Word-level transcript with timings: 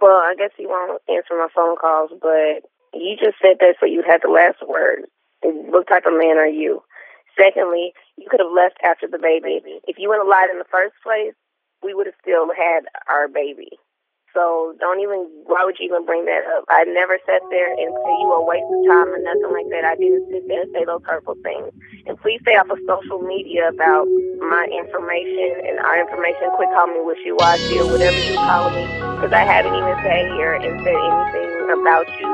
Well, 0.00 0.16
I 0.16 0.34
guess 0.36 0.50
you 0.58 0.68
won't 0.68 1.00
answer 1.08 1.34
my 1.34 1.48
phone 1.54 1.76
calls, 1.76 2.10
but 2.20 2.68
you 2.92 3.16
just 3.16 3.36
said 3.40 3.56
that 3.60 3.76
so 3.80 3.86
you 3.86 4.02
had 4.06 4.20
the 4.22 4.30
last 4.30 4.58
word. 4.66 5.04
What 5.42 5.88
type 5.88 6.04
of 6.06 6.12
man 6.12 6.38
are 6.38 6.46
you? 6.46 6.82
Secondly, 7.38 7.92
you 8.16 8.26
could 8.30 8.40
have 8.40 8.52
left 8.54 8.78
after 8.82 9.06
the 9.06 9.18
baby. 9.18 9.60
If 9.86 9.96
you 9.98 10.08
wouldn't 10.08 10.26
have 10.26 10.30
lied 10.30 10.50
in 10.50 10.58
the 10.58 10.70
first 10.70 10.94
place, 11.02 11.34
we 11.82 11.94
would 11.94 12.06
have 12.06 12.16
still 12.20 12.48
had 12.56 12.88
our 13.08 13.28
baby. 13.28 13.78
So 14.36 14.76
don't 14.84 15.00
even, 15.00 15.24
why 15.48 15.64
would 15.64 15.80
you 15.80 15.88
even 15.88 16.04
bring 16.04 16.28
that 16.28 16.44
up? 16.52 16.68
I 16.68 16.84
never 16.84 17.16
sat 17.24 17.40
there 17.48 17.72
and 17.72 17.88
say 17.88 18.12
you 18.20 18.28
were 18.28 18.44
a 18.44 18.46
waste 18.46 18.68
of 18.68 18.80
time 18.84 19.08
or 19.08 19.16
nothing 19.24 19.48
like 19.48 19.64
that. 19.72 19.88
I 19.88 19.96
didn't 19.96 20.28
sit 20.28 20.44
there 20.44 20.60
and 20.60 20.70
say 20.76 20.84
those 20.84 21.00
hurtful 21.08 21.40
things. 21.40 21.72
And 22.04 22.20
please 22.20 22.44
stay 22.44 22.52
off 22.52 22.68
of 22.68 22.76
social 22.84 23.24
media 23.24 23.72
about 23.72 24.04
my 24.44 24.68
information 24.68 25.56
and 25.64 25.80
our 25.80 26.04
information. 26.04 26.52
Quit 26.60 26.68
calling 26.76 27.00
me 27.00 27.02
wishy-washy 27.08 27.80
or 27.80 27.88
whatever 27.88 28.20
you 28.28 28.36
call 28.36 28.68
me. 28.76 28.84
Because 29.16 29.32
I 29.32 29.40
haven't 29.48 29.72
even 29.72 29.96
sat 30.04 30.28
here 30.36 30.52
and 30.52 30.84
said 30.84 31.00
anything 31.00 31.72
about 31.72 32.04
you 32.20 32.28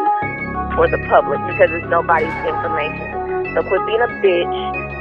for 0.74 0.91
the 0.91 0.98
public 1.06 1.38
because 1.55 1.70
it's 1.70 1.87
nobody's 1.87 2.34
information. 2.50 3.55
So 3.55 3.62
quit 3.62 3.78
being 3.87 4.02
a 4.02 4.10
bitch. 4.19 4.56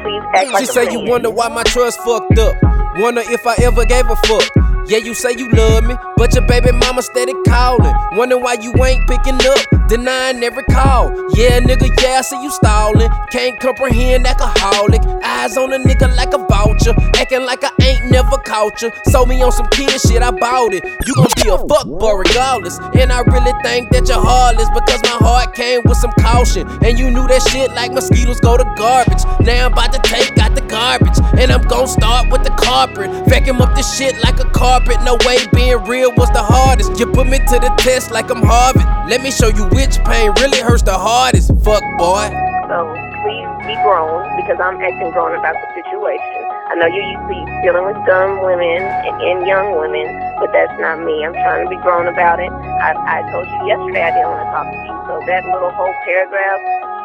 Please 0.05 0.22
act 0.38 0.54
like 0.54 0.62
She 0.62 0.66
say 0.70 0.86
man. 0.86 0.94
you 0.94 1.09
wonder 1.09 1.34
why 1.34 1.49
my 1.49 1.66
trust 1.66 1.98
fucked 2.05 2.38
up. 2.38 2.54
Wonder 3.02 3.26
if 3.26 3.41
I 3.49 3.58
ever 3.66 3.90
gave 3.90 4.05
a 4.05 4.16
fuck. 4.30 4.45
Yeah, 4.88 4.98
you 4.98 5.13
say 5.13 5.34
you 5.38 5.48
love 5.49 5.85
me, 5.85 5.95
but 6.17 6.34
your 6.34 6.45
baby 6.45 6.71
mama 6.71 7.02
steady 7.02 7.34
calling. 7.48 7.94
Wondering 8.13 8.41
why 8.41 8.58
you 8.62 8.73
ain't 8.84 9.08
picking 9.08 9.35
up, 9.35 9.80
denying 9.91 10.41
every 10.41 10.63
call. 10.63 11.12
Yeah, 11.36 11.59
nigga, 11.59 11.91
yeah, 12.02 12.22
see 12.22 12.41
you 12.41 12.50
stalling. 12.50 13.12
Can't 13.30 13.59
comprehend 13.59 14.26
alcoholic. 14.26 15.02
Eyes 15.22 15.58
on 15.58 15.73
a 15.73 15.80
nigga 15.80 16.16
like 16.16 16.34
a 16.34 16.38
vulture. 16.38 16.95
Acting 17.16 17.44
like 17.44 17.62
I 17.62 17.72
ain't 17.81 18.09
never 18.09 18.38
caught 18.38 18.81
you. 18.81 18.90
Sold 19.12 19.27
me 19.27 19.41
on 19.41 19.52
some 19.52 19.67
kid 19.67 20.00
shit, 20.00 20.23
I 20.23 20.31
bought 20.31 20.73
it. 20.73 20.86
You 21.05 21.14
gon' 21.14 21.27
be 21.36 21.50
a 21.50 21.58
fuck 21.67 21.86
boy 21.88 22.14
regardless. 22.14 22.80
And 22.95 23.12
I 23.12 23.20
really 23.20 23.52
think 23.64 23.90
that 23.91 24.08
you're 24.08 24.23
heartless 24.23 24.70
because 24.73 25.04
my 25.04 25.20
heart 25.27 25.53
came 25.56 25.81
with 25.84 25.97
some 25.97 26.14
caution. 26.22 26.69
And 26.86 26.97
you 26.97 27.12
knew 27.12 27.28
that 27.28 27.44
shit 27.52 27.72
like 27.73 27.92
mosquitoes 27.92 28.39
go 28.39 28.56
to 28.56 28.64
garbage. 28.78 29.23
Now 29.42 29.66
I'm 29.66 29.73
about 29.73 29.92
to 29.92 30.00
take 30.08 30.38
out 30.38 30.56
the 30.56 30.62
garbage. 30.62 31.19
And 31.38 31.52
I'm 31.52 31.67
gon' 31.67 31.88
start 31.88 32.31
with 32.31 32.44
the 32.44 32.52
carpet. 32.52 33.12
Vacuum 33.28 33.62
up 33.62 33.75
this 33.75 33.97
shit 33.97 34.16
like 34.23 34.39
a 34.39 34.50
carpet. 34.52 35.03
No 35.03 35.17
way 35.25 35.39
being 35.53 35.84
real 35.84 36.14
was 36.16 36.30
the 36.31 36.44
hardest. 36.44 36.97
You 36.97 37.08
put 37.08 37.28
me 37.28 37.39
to 37.39 37.59
the 37.59 37.73
test 37.80 38.09
like 38.12 38.31
I'm 38.31 38.42
Harvard. 38.42 39.00
Let 39.09 39.23
me 39.23 39.31
show 39.31 39.47
you 39.49 39.66
which 39.73 39.97
pain 40.05 40.31
really 40.38 40.59
hurts 40.61 40.83
the 40.83 40.94
hardest. 40.94 41.49
Fuck 41.66 41.81
boy. 41.97 42.30
So 42.69 42.85
please 43.25 43.49
be 43.66 43.75
grown 43.83 44.23
because 44.38 44.61
I'm 44.61 44.77
acting 44.80 45.11
grown 45.11 45.35
about 45.35 45.55
the 45.57 45.67
situation. 45.73 46.41
I 46.71 46.75
know 46.80 46.88
you're 46.88 47.03
used 47.03 47.27
to 47.27 47.38
dealing 47.66 47.85
with 47.89 47.99
dumb 48.07 48.45
women 48.45 48.79
and, 48.79 49.16
and 49.19 49.47
young 49.47 49.75
women, 49.75 50.07
but 50.39 50.53
that's 50.53 50.72
not 50.79 51.02
me. 51.03 51.25
I'm 51.25 51.33
trying 51.33 51.66
to 51.66 51.69
be 51.69 51.81
grown 51.81 52.07
about 52.07 52.39
it. 52.39 52.47
I, 52.53 52.94
I 52.95 53.31
told 53.33 53.49
you 53.49 53.59
yesterday 53.67 54.03
I 54.05 54.11
didn't 54.16 54.31
want 54.31 54.45
to 54.45 54.52
talk 54.55 54.67
to 54.69 54.77
you, 54.79 54.95
so 55.09 55.13
that 55.27 55.44
little 55.49 55.72
whole 55.75 55.94
paragraph 56.05 56.61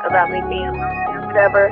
about 0.06 0.30
me 0.30 0.39
being 0.47 0.70
whatever 1.27 1.67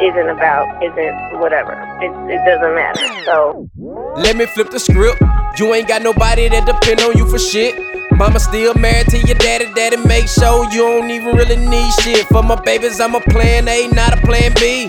isn't 0.00 0.30
about 0.30 0.82
isn't 0.82 1.40
whatever. 1.40 1.74
It, 2.00 2.14
it 2.32 2.40
doesn't 2.46 2.74
matter. 2.74 3.04
So 3.26 3.68
Let 4.16 4.36
me 4.36 4.46
flip 4.46 4.70
the 4.70 4.80
script. 4.80 5.20
You 5.58 5.74
ain't 5.74 5.88
got 5.88 6.00
nobody 6.02 6.48
that 6.48 6.64
depend 6.64 7.00
on 7.00 7.18
you 7.18 7.28
for 7.28 7.38
shit. 7.38 7.74
Mama 8.16 8.40
still 8.40 8.72
married 8.72 9.08
to 9.08 9.18
your 9.18 9.36
daddy, 9.36 9.70
daddy 9.74 9.98
make 9.98 10.26
sure 10.26 10.64
you 10.72 10.78
don't 10.78 11.10
even 11.10 11.36
really 11.36 11.56
need 11.56 11.92
shit. 12.00 12.26
For 12.28 12.42
my 12.42 12.54
babies, 12.54 12.98
I'm 12.98 13.14
a 13.14 13.20
plan 13.20 13.68
A, 13.68 13.88
not 13.88 14.16
a 14.16 14.20
plan 14.22 14.54
B. 14.54 14.86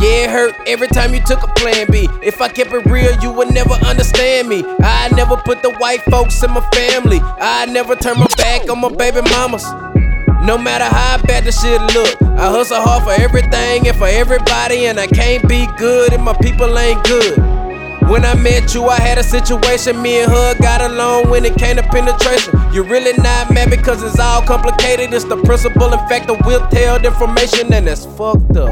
Yeah, 0.00 0.24
it 0.24 0.30
hurt 0.30 0.54
every 0.66 0.88
time 0.88 1.14
you 1.14 1.20
took 1.20 1.40
a 1.44 1.52
plan 1.54 1.86
B. 1.88 2.08
If 2.20 2.40
I 2.40 2.48
kept 2.48 2.72
it 2.72 2.84
real, 2.86 3.16
you 3.20 3.30
would 3.30 3.54
never 3.54 3.74
understand 3.86 4.48
me. 4.48 4.64
I 4.82 5.08
never 5.14 5.36
put 5.36 5.62
the 5.62 5.70
white 5.74 6.02
folks 6.10 6.42
in 6.42 6.50
my 6.50 6.60
family. 6.70 7.20
I 7.22 7.66
never 7.66 7.94
turn 7.94 8.18
my 8.18 8.26
back 8.36 8.68
on 8.68 8.80
my 8.80 8.88
baby 8.88 9.20
mamas. 9.30 9.64
No 10.44 10.58
matter 10.58 10.84
how 10.84 11.22
bad 11.28 11.44
the 11.44 11.52
shit 11.52 11.80
look, 11.94 12.20
I 12.38 12.50
hustle 12.50 12.80
hard 12.80 13.04
for 13.04 13.22
everything 13.22 13.86
and 13.86 13.96
for 13.96 14.08
everybody, 14.08 14.86
and 14.86 14.98
I 14.98 15.06
can't 15.06 15.48
be 15.48 15.68
good 15.78 16.12
if 16.12 16.20
my 16.20 16.36
people 16.42 16.76
ain't 16.76 17.04
good. 17.04 17.57
When 18.08 18.24
I 18.24 18.34
met 18.34 18.74
you, 18.74 18.84
I 18.86 18.98
had 18.98 19.18
a 19.18 19.22
situation. 19.22 20.00
Me 20.00 20.22
and 20.22 20.32
her 20.32 20.54
got 20.62 20.80
along 20.80 21.28
when 21.28 21.44
it 21.44 21.56
came 21.56 21.76
to 21.76 21.82
penetration. 21.82 22.54
You're 22.72 22.88
really 22.88 23.12
not 23.18 23.52
mad 23.52 23.68
because 23.70 24.02
it's 24.02 24.18
all 24.18 24.40
complicated. 24.42 25.12
It's 25.12 25.24
the 25.24 25.36
principle 25.42 25.92
and 25.92 26.08
fact 26.08 26.30
of 26.30 26.38
withheld 26.46 27.04
information, 27.04 27.72
and 27.72 27.86
that's 27.86 28.06
fucked 28.06 28.56
up. 28.56 28.70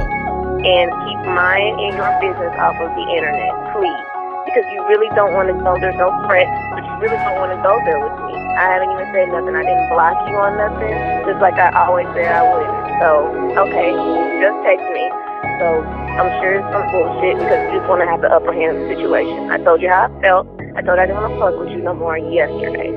and 0.67 0.91
keep 0.91 1.21
mine 1.31 1.79
and 1.79 1.97
your 1.97 2.11
business 2.19 2.55
off 2.59 2.75
of 2.81 2.91
the 2.97 3.07
internet, 3.15 3.53
please. 3.77 4.16
Because 4.57 4.73
you 4.73 4.81
really 4.89 5.13
don't 5.13 5.37
want 5.37 5.53
to 5.53 5.57
go. 5.61 5.77
There's 5.77 6.01
no 6.01 6.09
threat, 6.25 6.49
but 6.73 6.81
you 6.81 6.95
really 6.97 7.21
don't 7.29 7.37
want 7.37 7.53
to 7.53 7.61
go 7.61 7.77
there 7.85 8.01
with 8.01 8.17
me. 8.25 8.41
I 8.57 8.73
haven't 8.73 8.89
even 8.89 9.05
said 9.13 9.29
nothing. 9.29 9.53
I 9.53 9.61
didn't 9.69 9.93
block 9.93 10.17
you 10.33 10.33
on 10.33 10.57
nothing, 10.57 10.97
just 11.29 11.45
like 11.45 11.61
I 11.61 11.77
always 11.77 12.09
said 12.17 12.25
I 12.25 12.41
would. 12.41 12.65
So, 12.97 13.37
okay, 13.69 13.93
just 14.41 14.57
text 14.65 14.89
me. 14.97 15.13
So, 15.61 15.85
I'm 16.17 16.33
sure 16.41 16.57
it's 16.57 16.65
some 16.73 16.89
bullshit 16.89 17.37
because 17.37 17.69
you 17.69 17.85
just 17.85 17.85
want 17.85 18.01
to 18.01 18.09
have 18.09 18.25
the 18.25 18.33
upper 18.33 18.57
hand 18.57 18.81
of 18.81 18.89
the 18.89 18.97
situation. 18.97 19.53
I 19.53 19.61
told 19.61 19.85
you 19.85 19.93
how 19.93 20.09
I 20.09 20.21
felt. 20.25 20.49
I 20.73 20.81
told 20.81 20.97
I 20.97 21.05
didn't 21.05 21.21
want 21.21 21.37
to 21.37 21.41
fuck 21.45 21.55
with 21.61 21.77
you 21.77 21.85
no 21.85 21.93
more 21.93 22.17
yesterday. 22.17 22.97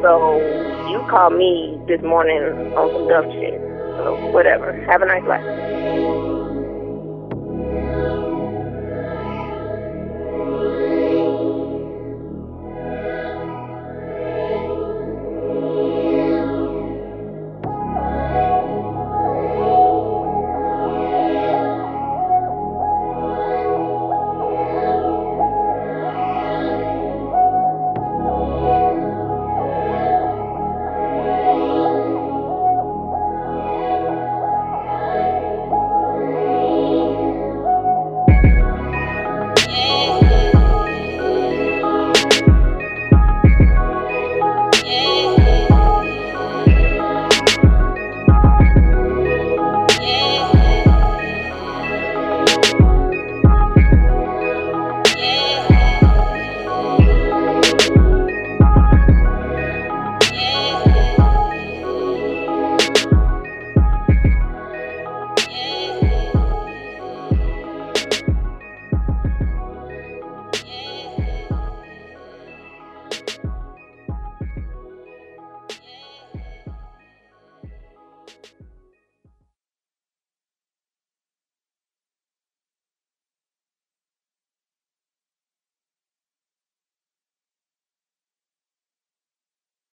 So, 0.00 0.40
you 0.88 1.04
called 1.12 1.36
me 1.36 1.76
this 1.84 2.00
morning 2.00 2.72
on 2.72 2.88
some 2.88 3.04
dumb 3.04 3.28
shit. 3.36 3.60
So, 4.00 4.16
whatever. 4.32 4.72
Have 4.88 5.04
a 5.04 5.08
nice 5.12 5.28
life. 5.28 5.44